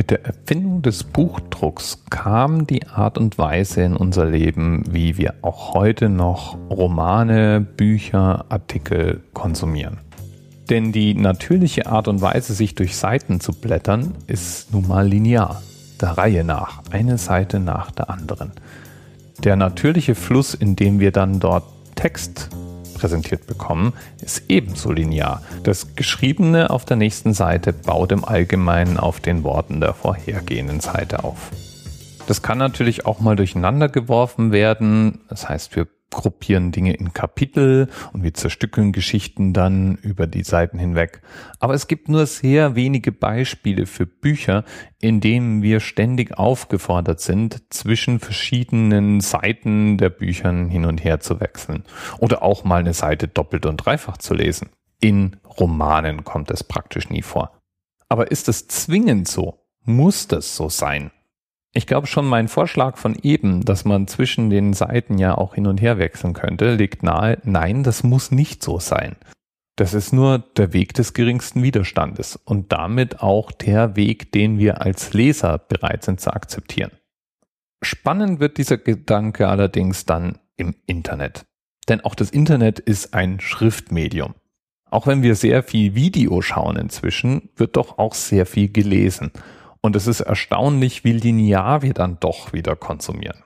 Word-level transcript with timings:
Mit 0.00 0.10
der 0.10 0.24
Erfindung 0.24 0.80
des 0.80 1.04
Buchdrucks 1.04 2.04
kam 2.08 2.66
die 2.66 2.86
Art 2.86 3.18
und 3.18 3.36
Weise 3.36 3.82
in 3.82 3.94
unser 3.94 4.24
Leben, 4.24 4.82
wie 4.90 5.18
wir 5.18 5.34
auch 5.42 5.74
heute 5.74 6.08
noch 6.08 6.56
Romane, 6.70 7.60
Bücher, 7.60 8.46
Artikel 8.48 9.20
konsumieren. 9.34 9.98
Denn 10.70 10.90
die 10.90 11.12
natürliche 11.12 11.86
Art 11.86 12.08
und 12.08 12.22
Weise, 12.22 12.54
sich 12.54 12.74
durch 12.74 12.96
Seiten 12.96 13.40
zu 13.40 13.52
blättern, 13.52 14.14
ist 14.26 14.72
nun 14.72 14.88
mal 14.88 15.06
linear, 15.06 15.60
der 16.00 16.16
Reihe 16.16 16.44
nach, 16.44 16.80
eine 16.90 17.18
Seite 17.18 17.60
nach 17.60 17.90
der 17.90 18.08
anderen. 18.08 18.52
Der 19.44 19.56
natürliche 19.56 20.14
Fluss, 20.14 20.54
in 20.54 20.76
dem 20.76 20.98
wir 20.98 21.12
dann 21.12 21.40
dort 21.40 21.64
Text 21.94 22.48
präsentiert 23.00 23.46
bekommen, 23.46 23.94
ist 24.20 24.44
ebenso 24.48 24.92
linear. 24.92 25.42
Das 25.62 25.94
Geschriebene 25.96 26.70
auf 26.70 26.84
der 26.84 26.96
nächsten 26.96 27.32
Seite 27.32 27.72
baut 27.72 28.12
im 28.12 28.24
Allgemeinen 28.24 28.98
auf 28.98 29.20
den 29.20 29.42
Worten 29.42 29.80
der 29.80 29.94
vorhergehenden 29.94 30.80
Seite 30.80 31.24
auf. 31.24 31.50
Das 32.30 32.42
kann 32.42 32.58
natürlich 32.58 33.06
auch 33.06 33.18
mal 33.18 33.34
durcheinander 33.34 33.88
geworfen 33.88 34.52
werden. 34.52 35.18
Das 35.28 35.48
heißt, 35.48 35.74
wir 35.74 35.88
gruppieren 36.10 36.70
Dinge 36.70 36.94
in 36.94 37.12
Kapitel 37.12 37.88
und 38.12 38.22
wir 38.22 38.34
zerstückeln 38.34 38.92
Geschichten 38.92 39.52
dann 39.52 39.96
über 39.96 40.28
die 40.28 40.44
Seiten 40.44 40.78
hinweg. 40.78 41.22
Aber 41.58 41.74
es 41.74 41.88
gibt 41.88 42.08
nur 42.08 42.26
sehr 42.26 42.76
wenige 42.76 43.10
Beispiele 43.10 43.84
für 43.84 44.06
Bücher, 44.06 44.64
in 45.00 45.20
denen 45.20 45.62
wir 45.64 45.80
ständig 45.80 46.38
aufgefordert 46.38 47.18
sind, 47.18 47.64
zwischen 47.70 48.20
verschiedenen 48.20 49.20
Seiten 49.20 49.98
der 49.98 50.10
Büchern 50.10 50.68
hin 50.68 50.84
und 50.84 51.02
her 51.02 51.18
zu 51.18 51.40
wechseln 51.40 51.82
oder 52.20 52.44
auch 52.44 52.62
mal 52.62 52.78
eine 52.78 52.94
Seite 52.94 53.26
doppelt 53.26 53.66
und 53.66 53.78
dreifach 53.78 54.18
zu 54.18 54.34
lesen. 54.34 54.68
In 55.00 55.38
Romanen 55.58 56.22
kommt 56.22 56.52
es 56.52 56.62
praktisch 56.62 57.10
nie 57.10 57.22
vor. 57.22 57.58
Aber 58.08 58.30
ist 58.30 58.48
es 58.48 58.68
zwingend 58.68 59.26
so? 59.26 59.66
Muss 59.82 60.28
das 60.28 60.54
so 60.54 60.68
sein? 60.68 61.10
Ich 61.72 61.86
glaube 61.86 62.08
schon, 62.08 62.26
mein 62.26 62.48
Vorschlag 62.48 62.96
von 62.96 63.14
eben, 63.22 63.64
dass 63.64 63.84
man 63.84 64.08
zwischen 64.08 64.50
den 64.50 64.72
Seiten 64.72 65.18
ja 65.18 65.38
auch 65.38 65.54
hin 65.54 65.68
und 65.68 65.80
her 65.80 65.98
wechseln 65.98 66.34
könnte, 66.34 66.74
legt 66.74 67.02
nahe, 67.02 67.38
nein, 67.44 67.84
das 67.84 68.02
muss 68.02 68.32
nicht 68.32 68.62
so 68.62 68.80
sein. 68.80 69.16
Das 69.76 69.94
ist 69.94 70.12
nur 70.12 70.40
der 70.56 70.72
Weg 70.72 70.94
des 70.94 71.14
geringsten 71.14 71.62
Widerstandes 71.62 72.36
und 72.36 72.72
damit 72.72 73.20
auch 73.20 73.52
der 73.52 73.96
Weg, 73.96 74.32
den 74.32 74.58
wir 74.58 74.82
als 74.82 75.14
Leser 75.14 75.58
bereit 75.58 76.04
sind 76.04 76.20
zu 76.20 76.32
akzeptieren. 76.32 76.90
Spannend 77.82 78.40
wird 78.40 78.58
dieser 78.58 78.76
Gedanke 78.76 79.48
allerdings 79.48 80.04
dann 80.04 80.38
im 80.56 80.74
Internet. 80.86 81.46
Denn 81.88 82.02
auch 82.02 82.14
das 82.14 82.30
Internet 82.30 82.78
ist 82.78 83.14
ein 83.14 83.40
Schriftmedium. 83.40 84.34
Auch 84.90 85.06
wenn 85.06 85.22
wir 85.22 85.34
sehr 85.34 85.62
viel 85.62 85.94
Video 85.94 86.42
schauen 86.42 86.76
inzwischen, 86.76 87.48
wird 87.56 87.76
doch 87.76 87.96
auch 87.98 88.14
sehr 88.14 88.44
viel 88.44 88.70
gelesen. 88.70 89.30
Und 89.82 89.96
es 89.96 90.06
ist 90.06 90.20
erstaunlich, 90.20 91.04
wie 91.04 91.12
linear 91.12 91.82
wir 91.82 91.94
dann 91.94 92.18
doch 92.20 92.52
wieder 92.52 92.76
konsumieren. 92.76 93.42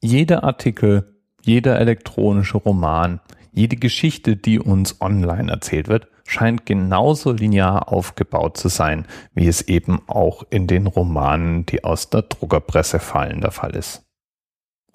Jeder 0.00 0.44
Artikel, 0.44 1.20
jeder 1.42 1.78
elektronische 1.78 2.58
Roman, 2.58 3.20
jede 3.52 3.76
Geschichte, 3.76 4.36
die 4.36 4.58
uns 4.58 5.00
online 5.00 5.50
erzählt 5.50 5.88
wird, 5.88 6.08
scheint 6.26 6.64
genauso 6.64 7.32
linear 7.32 7.92
aufgebaut 7.92 8.56
zu 8.56 8.68
sein, 8.68 9.06
wie 9.34 9.46
es 9.46 9.62
eben 9.62 10.00
auch 10.08 10.44
in 10.48 10.66
den 10.66 10.86
Romanen, 10.86 11.66
die 11.66 11.84
aus 11.84 12.08
der 12.08 12.22
Druckerpresse 12.22 12.98
fallen, 12.98 13.40
der 13.40 13.50
Fall 13.50 13.76
ist. 13.76 14.04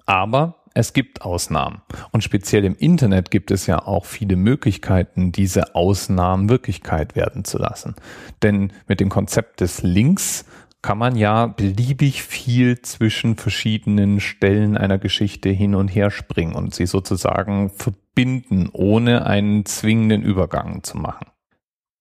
Aber 0.06 0.57
es 0.78 0.92
gibt 0.92 1.22
Ausnahmen. 1.22 1.82
Und 2.12 2.22
speziell 2.22 2.64
im 2.64 2.76
Internet 2.76 3.32
gibt 3.32 3.50
es 3.50 3.66
ja 3.66 3.84
auch 3.84 4.04
viele 4.04 4.36
Möglichkeiten, 4.36 5.32
diese 5.32 5.74
Ausnahmen 5.74 6.48
Wirklichkeit 6.48 7.16
werden 7.16 7.44
zu 7.44 7.58
lassen. 7.58 7.96
Denn 8.44 8.72
mit 8.86 9.00
dem 9.00 9.08
Konzept 9.08 9.60
des 9.60 9.82
Links 9.82 10.44
kann 10.80 10.96
man 10.96 11.16
ja 11.16 11.48
beliebig 11.48 12.22
viel 12.22 12.80
zwischen 12.82 13.34
verschiedenen 13.34 14.20
Stellen 14.20 14.76
einer 14.76 14.98
Geschichte 14.98 15.48
hin 15.48 15.74
und 15.74 15.88
her 15.88 16.12
springen 16.12 16.54
und 16.54 16.72
sie 16.72 16.86
sozusagen 16.86 17.70
verbinden, 17.70 18.70
ohne 18.72 19.26
einen 19.26 19.66
zwingenden 19.66 20.22
Übergang 20.22 20.84
zu 20.84 20.96
machen. 20.96 21.26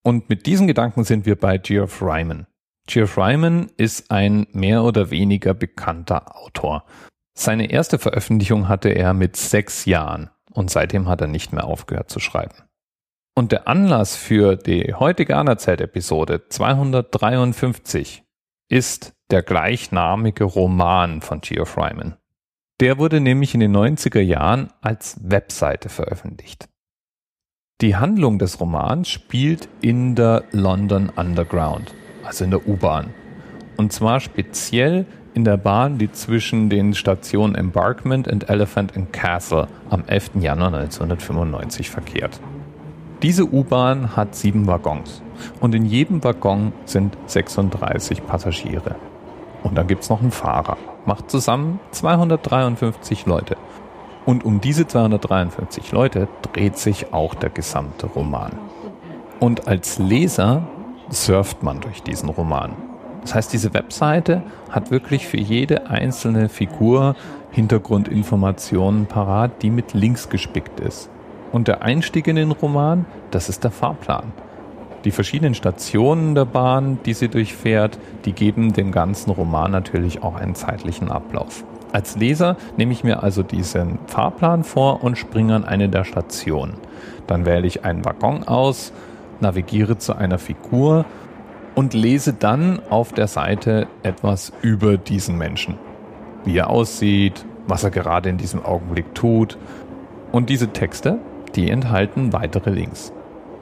Und 0.04 0.30
mit 0.30 0.46
diesen 0.46 0.68
Gedanken 0.68 1.04
sind 1.04 1.26
wir 1.26 1.36
bei 1.36 1.58
Geoff 1.58 2.00
Ryman. 2.00 2.46
Geoff 2.86 3.18
Ryman 3.18 3.72
ist 3.78 4.12
ein 4.12 4.46
mehr 4.52 4.84
oder 4.84 5.10
weniger 5.10 5.56
bekannter 5.56 6.38
Autor. 6.38 6.86
Seine 7.40 7.70
erste 7.70 8.00
Veröffentlichung 8.00 8.68
hatte 8.68 8.90
er 8.90 9.14
mit 9.14 9.36
sechs 9.36 9.86
Jahren 9.86 10.32
und 10.52 10.72
seitdem 10.72 11.08
hat 11.08 11.22
er 11.22 11.28
nicht 11.28 11.54
mehr 11.54 11.66
aufgehört 11.66 12.10
zu 12.10 12.20
schreiben. 12.20 12.56
Und 13.36 13.52
der 13.52 13.68
Anlass 13.68 14.16
für 14.16 14.56
die 14.56 14.96
heutige 14.96 15.38
Anerzählt-Episode 15.38 16.50
253 16.50 18.24
ist 18.70 19.14
der 19.30 19.44
gleichnamige 19.44 20.46
Roman 20.46 21.22
von 21.22 21.42
Geoff 21.42 21.78
Ryman. 21.78 22.18
Der 22.80 22.98
wurde 22.98 23.22
nämlich 23.22 23.54
in 23.54 23.60
den 23.60 23.76
90er 23.76 24.20
Jahren 24.20 24.74
als 24.82 25.20
Webseite 25.22 25.90
veröffentlicht. 25.90 26.68
Die 27.82 27.96
Handlung 27.96 28.40
des 28.40 28.60
Romans 28.60 29.10
spielt 29.10 29.70
in 29.82 30.16
der 30.16 30.44
London 30.52 31.10
Underground, 31.10 31.94
also 32.24 32.46
in 32.46 32.50
der 32.50 32.68
U-Bahn. 32.68 33.14
Und 33.78 33.94
zwar 33.94 34.22
speziell 34.22 35.06
in 35.38 35.44
der 35.44 35.58
Bahn, 35.58 36.00
die 36.00 36.12
zwischen 36.12 36.68
den 36.68 36.96
Stationen 36.96 37.54
Embarkment 37.54 38.28
und 38.28 38.50
Elephant 38.50 38.98
and 38.98 39.14
Castle 39.14 39.68
am 39.92 40.04
11. 40.08 40.32
Januar 40.40 40.74
1995 40.74 41.92
verkehrt. 41.92 42.40
Diese 43.22 43.44
U-Bahn 43.44 44.16
hat 44.16 44.34
sieben 44.34 44.66
Waggons 44.66 45.22
und 45.60 45.76
in 45.76 45.86
jedem 45.86 46.24
Waggon 46.24 46.74
sind 46.86 47.16
36 47.28 48.26
Passagiere. 48.26 48.96
Und 49.62 49.78
dann 49.78 49.86
gibt 49.86 50.02
es 50.02 50.10
noch 50.10 50.22
einen 50.22 50.32
Fahrer. 50.32 50.76
Macht 51.06 51.30
zusammen 51.30 51.80
253 51.92 53.28
Leute. 53.28 53.58
Und 54.26 54.44
um 54.44 54.60
diese 54.60 54.88
253 54.88 55.92
Leute 55.92 56.28
dreht 56.52 56.80
sich 56.80 57.14
auch 57.14 57.36
der 57.36 57.52
gesamte 57.52 58.08
Roman. 58.08 58.54
Und 59.40 59.68
als 59.68 60.00
Leser 60.00 60.64
surft 61.12 61.62
man 61.62 61.80
durch 61.80 62.02
diesen 62.02 62.30
Roman. 62.30 62.87
Das 63.22 63.36
heißt, 63.36 63.54
diese 63.54 63.74
Webseite 63.74 64.42
hat 64.70 64.92
wirklich 64.92 65.28
für 65.28 65.38
jede 65.38 65.90
einzelne 65.90 66.50
Figur 66.50 67.16
Hintergrundinformationen 67.52 69.06
parat, 69.06 69.62
die 69.62 69.70
mit 69.70 69.94
Links 69.94 70.30
gespickt 70.30 70.80
ist. 70.80 71.10
Und 71.52 71.68
der 71.68 71.82
Einstieg 71.82 72.28
in 72.28 72.36
den 72.36 72.52
Roman, 72.52 73.06
das 73.32 73.50
ist 73.50 73.64
der 73.64 73.72
Fahrplan. 73.72 74.32
Die 75.06 75.12
verschiedenen 75.12 75.54
Stationen 75.54 76.36
der 76.36 76.46
Bahn, 76.46 77.00
die 77.06 77.14
sie 77.14 77.30
durchfährt, 77.30 77.98
die 78.26 78.34
geben 78.34 78.74
dem 78.74 78.92
ganzen 78.92 79.32
Roman 79.32 79.72
natürlich 79.72 80.24
auch 80.24 80.36
einen 80.36 80.56
zeitlichen 80.56 81.10
Ablauf. 81.10 81.64
Als 81.94 82.18
Leser 82.18 82.58
nehme 82.76 82.92
ich 82.92 83.04
mir 83.04 83.24
also 83.24 83.44
diesen 83.44 84.00
Fahrplan 84.08 84.64
vor 84.64 85.04
und 85.04 85.18
springe 85.18 85.56
an 85.56 85.64
eine 85.64 85.88
der 85.88 86.04
Stationen. 86.04 86.74
Dann 87.28 87.46
wähle 87.46 87.66
ich 87.66 87.86
einen 87.86 88.04
Waggon 88.04 88.44
aus, 88.44 88.92
navigiere 89.40 89.98
zu 89.98 90.14
einer 90.14 90.40
Figur 90.40 91.06
und 91.78 91.94
lese 91.94 92.34
dann 92.34 92.82
auf 92.90 93.14
der 93.14 93.28
Seite 93.28 93.86
etwas 94.02 94.52
über 94.64 94.98
diesen 94.98 95.38
Menschen. 95.38 95.76
Wie 96.44 96.58
er 96.58 96.72
aussieht, 96.72 97.46
was 97.68 97.84
er 97.84 97.92
gerade 97.92 98.30
in 98.30 98.38
diesem 98.38 98.66
Augenblick 98.66 99.14
tut. 99.14 99.60
Und 100.32 100.50
diese 100.50 100.70
Texte, 100.70 101.20
die 101.54 101.70
enthalten 101.70 102.34
weitere 102.34 102.72
Links 102.72 103.14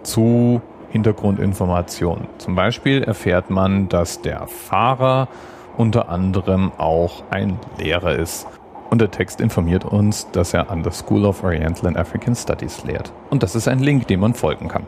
zu 0.03 0.61
Hintergrundinformationen. 0.91 2.29
Zum 2.37 2.55
Beispiel 2.55 3.03
erfährt 3.03 3.49
man, 3.49 3.89
dass 3.89 4.21
der 4.21 4.47
Fahrer 4.47 5.27
unter 5.75 6.07
anderem 6.07 6.71
auch 6.77 7.21
ein 7.31 7.59
Lehrer 7.77 8.15
ist. 8.15 8.47
Und 8.89 9.01
der 9.01 9.11
Text 9.11 9.41
informiert 9.41 9.83
uns, 9.83 10.31
dass 10.31 10.53
er 10.53 10.71
an 10.71 10.83
der 10.83 10.93
School 10.93 11.25
of 11.25 11.43
Oriental 11.43 11.87
and 11.87 11.97
African 11.97 12.33
Studies 12.33 12.85
lehrt. 12.85 13.11
Und 13.29 13.43
das 13.43 13.55
ist 13.55 13.67
ein 13.67 13.79
Link, 13.79 14.07
dem 14.07 14.21
man 14.21 14.35
folgen 14.35 14.69
kann. 14.69 14.83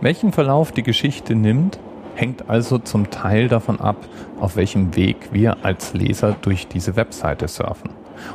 Welchen 0.00 0.32
Verlauf 0.32 0.72
die 0.72 0.82
Geschichte 0.82 1.36
nimmt, 1.36 1.78
hängt 2.18 2.50
also 2.50 2.78
zum 2.78 3.10
Teil 3.10 3.48
davon 3.48 3.80
ab, 3.80 3.96
auf 4.40 4.56
welchem 4.56 4.96
Weg 4.96 5.28
wir 5.32 5.64
als 5.64 5.94
Leser 5.94 6.36
durch 6.42 6.66
diese 6.66 6.96
Webseite 6.96 7.46
surfen. 7.46 7.90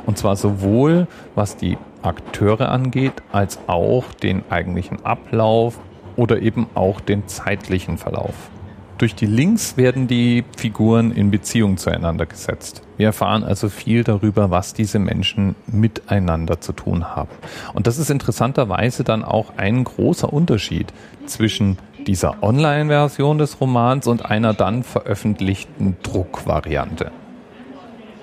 Und 0.06 0.16
zwar 0.16 0.36
sowohl 0.36 1.06
was 1.34 1.56
die 1.56 1.76
Akteure 2.02 2.70
angeht, 2.70 3.12
als 3.32 3.58
auch 3.66 4.12
den 4.14 4.42
eigentlichen 4.50 5.04
Ablauf 5.04 5.78
oder 6.16 6.40
eben 6.40 6.66
auch 6.74 7.00
den 7.00 7.28
zeitlichen 7.28 7.98
Verlauf. 7.98 8.34
Durch 9.04 9.14
die 9.14 9.26
Links 9.26 9.76
werden 9.76 10.06
die 10.06 10.44
Figuren 10.56 11.12
in 11.12 11.30
Beziehung 11.30 11.76
zueinander 11.76 12.24
gesetzt. 12.24 12.80
Wir 12.96 13.08
erfahren 13.08 13.44
also 13.44 13.68
viel 13.68 14.02
darüber, 14.02 14.50
was 14.50 14.72
diese 14.72 14.98
Menschen 14.98 15.56
miteinander 15.66 16.62
zu 16.62 16.72
tun 16.72 17.14
haben. 17.14 17.28
Und 17.74 17.86
das 17.86 17.98
ist 17.98 18.08
interessanterweise 18.08 19.04
dann 19.04 19.22
auch 19.22 19.58
ein 19.58 19.84
großer 19.84 20.32
Unterschied 20.32 20.86
zwischen 21.26 21.76
dieser 22.06 22.42
Online-Version 22.42 23.36
des 23.36 23.60
Romans 23.60 24.06
und 24.06 24.24
einer 24.24 24.54
dann 24.54 24.82
veröffentlichten 24.82 25.98
Druckvariante. 26.02 27.10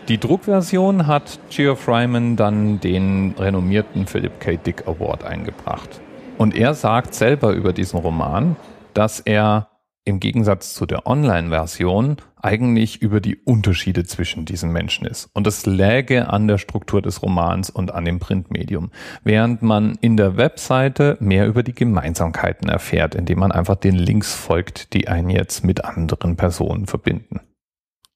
Die 0.07 0.17
Druckversion 0.17 1.05
hat 1.05 1.37
Geoff 1.51 1.87
Ryman 1.87 2.37
dann 2.37 2.79
den 2.79 3.35
renommierten 3.37 4.07
Philip 4.07 4.39
K. 4.39 4.57
Dick 4.57 4.87
Award 4.87 5.25
eingebracht. 5.25 6.01
Und 6.39 6.55
er 6.55 6.73
sagt 6.73 7.13
selber 7.13 7.51
über 7.51 7.71
diesen 7.71 7.99
Roman, 7.99 8.55
dass 8.95 9.19
er 9.19 9.67
im 10.03 10.19
Gegensatz 10.19 10.73
zu 10.73 10.85
der 10.85 11.05
Online-Version 11.05 12.17
eigentlich 12.41 13.01
über 13.01 13.21
die 13.21 13.35
Unterschiede 13.35 14.03
zwischen 14.03 14.45
diesen 14.45 14.71
Menschen 14.71 15.05
ist. 15.05 15.29
Und 15.33 15.45
das 15.45 15.67
läge 15.67 16.29
an 16.29 16.47
der 16.47 16.57
Struktur 16.57 17.01
des 17.01 17.21
Romans 17.21 17.69
und 17.69 17.93
an 17.93 18.05
dem 18.05 18.19
Printmedium. 18.19 18.89
Während 19.23 19.61
man 19.61 19.97
in 20.01 20.17
der 20.17 20.37
Webseite 20.37 21.17
mehr 21.19 21.45
über 21.45 21.61
die 21.61 21.75
Gemeinsamkeiten 21.75 22.67
erfährt, 22.67 23.13
indem 23.13 23.39
man 23.39 23.51
einfach 23.51 23.75
den 23.75 23.95
Links 23.95 24.33
folgt, 24.33 24.93
die 24.93 25.07
einen 25.07 25.29
jetzt 25.29 25.63
mit 25.63 25.85
anderen 25.85 26.35
Personen 26.35 26.87
verbinden. 26.87 27.41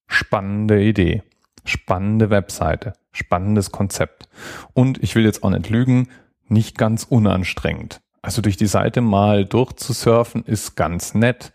Spannende 0.08 0.82
Idee. 0.82 1.22
Spannende 1.66 2.32
Webseite. 2.32 2.94
Spannendes 3.12 3.72
Konzept. 3.72 4.28
Und 4.74 5.02
ich 5.04 5.14
will 5.16 5.24
jetzt 5.24 5.44
auch 5.44 5.52
nicht 5.52 5.70
lügen, 5.70 6.10
nicht 6.48 6.78
ganz 6.78 7.04
unanstrengend. 7.04 8.02
Also 8.24 8.42
durch 8.42 8.58
die 8.58 8.66
Seite 8.66 9.02
mal 9.02 9.46
durchzusurfen 9.46 10.44
ist 10.46 10.76
ganz 10.76 11.14
nett 11.14 11.54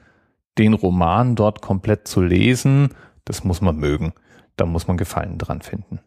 den 0.58 0.74
Roman 0.74 1.36
dort 1.36 1.62
komplett 1.62 2.08
zu 2.08 2.20
lesen, 2.20 2.94
das 3.24 3.44
muss 3.44 3.60
man 3.60 3.76
mögen. 3.76 4.12
Da 4.56 4.66
muss 4.66 4.86
man 4.86 4.96
Gefallen 4.96 5.38
dran 5.38 5.62
finden. 5.62 6.00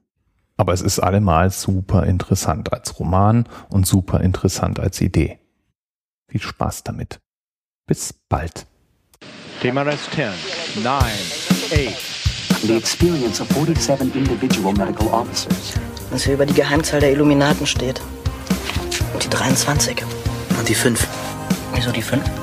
Aber 0.58 0.74
es 0.74 0.82
ist 0.82 1.00
allemal 1.00 1.50
super 1.50 2.06
interessant 2.06 2.72
als 2.72 3.00
Roman 3.00 3.46
und 3.70 3.88
super 3.88 4.22
interessant 4.22 4.80
als 4.80 5.02
Idee. 5.02 5.40
Viel 6.30 6.42
Spaß 6.42 6.84
damit. 6.84 7.20
Bis 7.88 8.14
bald. 8.30 8.68
TMRS 9.62 10.10
10, 10.12 10.30
9, 10.84 10.96
8. 10.96 12.14
The 12.64 12.78
experience 12.78 13.42
of 13.42 13.48
47 13.50 14.16
individual 14.16 14.74
medical 14.74 15.08
officers. 15.08 15.74
Was 16.12 16.24
hier 16.24 16.36
über 16.36 16.46
die 16.46 16.54
Geheimzahl 16.54 17.00
der 17.00 17.12
Illuminaten 17.12 17.66
steht. 17.66 18.02
Und 19.14 19.24
die 19.24 19.30
23. 19.30 20.04
Und 20.58 20.70
die 20.70 20.76
5. 20.76 21.08
Wieso 21.74 21.92
die 21.92 22.02
5? 22.02 22.43